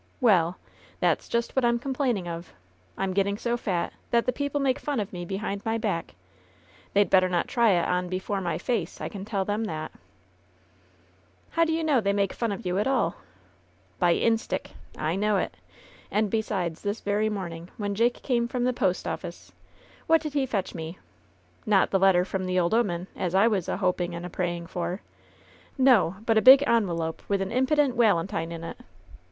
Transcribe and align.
"Well! 0.19 0.57
That's 0.99 1.29
just 1.29 1.55
what 1.55 1.63
I'm 1.63 1.77
complaining 1.77 2.27
of! 2.27 2.53
I'm 2.97 3.13
getting 3.13 3.37
so 3.37 3.55
fat 3.55 3.93
that 4.09 4.25
the 4.25 4.33
people 4.33 4.59
make 4.59 4.79
fun 4.79 4.99
of 4.99 5.13
me 5.13 5.25
behind 5.25 5.63
my 5.63 5.77
back; 5.77 6.15
they'd 6.93 7.11
better 7.11 7.29
not 7.29 7.47
try 7.47 7.73
it 7.73 7.87
on 7.87 8.09
before 8.09 8.41
my 8.41 8.57
face, 8.57 8.99
I 8.99 9.09
can 9.09 9.25
tell 9.25 9.45
them 9.45 9.65
that!" 9.65 9.91
"How 11.51 11.65
do 11.65 11.71
you 11.71 11.83
know 11.83 12.01
they 12.01 12.13
make 12.13 12.33
fun 12.33 12.51
of 12.51 12.65
you 12.65 12.79
at 12.79 12.87
all?" 12.87 13.15
"By 13.99 14.15
instick! 14.15 14.71
I 14.97 15.15
know 15.15 15.37
it. 15.37 15.53
And 16.09 16.31
besides, 16.31 16.81
this 16.81 17.01
very 17.01 17.29
morn 17.29 17.53
ing, 17.53 17.69
when 17.77 17.93
Jake 17.93 18.23
came 18.23 18.47
from 18.47 18.63
the 18.63 18.73
post 18.73 19.07
office, 19.07 19.51
what 20.07 20.19
did 20.21 20.33
he 20.33 20.47
fetch 20.47 20.73
me? 20.73 20.97
Not 21.67 21.91
the 21.91 21.99
letter 21.99 22.25
from 22.25 22.47
the 22.47 22.59
old 22.59 22.73
'oman, 22.73 23.05
as 23.15 23.35
I 23.35 23.47
was 23.47 23.69
a 23.69 23.77
hoping 23.77 24.15
and 24.15 24.25
a 24.25 24.31
praying 24.31 24.65
for! 24.65 25.01
No! 25.77 26.15
but 26.25 26.39
a 26.39 26.41
big 26.41 26.63
onwelope 26.65 27.21
with 27.29 27.39
a 27.39 27.45
impident 27.51 27.95
walentine 27.95 28.51
in 28.51 28.63
it 28.63 28.79